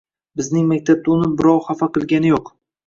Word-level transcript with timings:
Bizning 0.39 0.65
maktabda 0.71 1.13
uni 1.17 1.31
birov 1.43 1.63
xafa 1.69 1.91
qilgani 2.01 2.35
yoʻq. 2.37 2.55